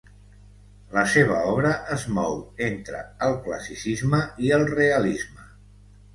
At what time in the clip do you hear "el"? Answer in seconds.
3.27-3.37, 4.59-4.67